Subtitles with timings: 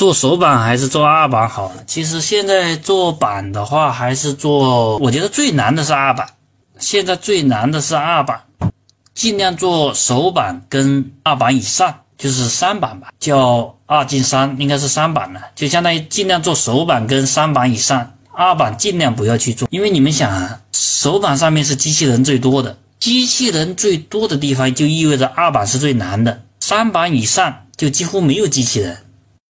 [0.00, 1.82] 做手板还是做二板好呢？
[1.86, 6.26] 其实现在做板的话还是做，我觉得最难的是二板，
[6.78, 8.40] 现在最难的是二板。
[9.12, 20.60] 尽量做手板跟二板以上，就是三板吧，叫二进三，应该是三板了，就相当于尽量做手板跟三板以上，二板尽量不要去做，因为你们想啊。
[20.72, 28.96] 手板上面是机器人最多的，机器人最多的地方就意味着二板是最难的，三板以上就几乎没有机器人。